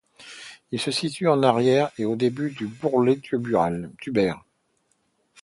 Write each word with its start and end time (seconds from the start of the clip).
Il 0.71 0.79
se 0.81 0.89
situe 0.89 1.27
en 1.29 1.43
arrière 1.43 1.91
et 1.99 2.05
au 2.05 2.15
dessus 2.15 2.49
du 2.57 2.65
bourrelet 2.65 3.19
tubaire. 3.19 4.41